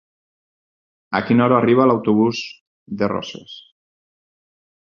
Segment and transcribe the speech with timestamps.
[1.19, 2.41] A quina hora arriba l'autobús
[3.03, 3.55] de Roses?